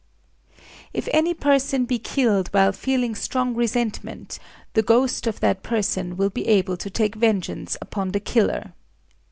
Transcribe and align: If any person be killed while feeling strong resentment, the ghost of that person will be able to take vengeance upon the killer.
If 0.93 1.07
any 1.13 1.35
person 1.35 1.85
be 1.85 1.99
killed 1.99 2.47
while 2.47 2.71
feeling 2.71 3.13
strong 3.13 3.53
resentment, 3.53 4.39
the 4.73 4.81
ghost 4.81 5.27
of 5.27 5.41
that 5.41 5.61
person 5.61 6.17
will 6.17 6.31
be 6.31 6.47
able 6.47 6.75
to 6.77 6.89
take 6.89 7.13
vengeance 7.13 7.77
upon 7.83 8.09
the 8.11 8.19
killer. 8.19 8.73